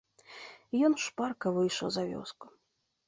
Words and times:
Ён 0.87 0.93
шпарка 1.05 1.47
выйшаў 1.61 1.87
за 1.99 2.03
вёску. 2.13 2.45